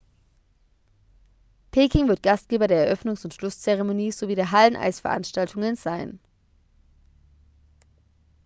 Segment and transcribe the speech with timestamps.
[1.69, 6.19] peking wird gastgeber der eröffnungs und schlusszeremonie sowie der halleneisveranstaltungen sein